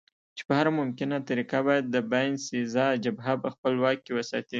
[0.37, 4.49] چې په هره ممکنه طریقه باید د باینسېزا جبهه په خپل واک کې وساتي.